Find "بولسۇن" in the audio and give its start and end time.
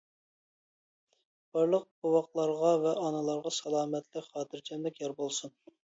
5.25-5.61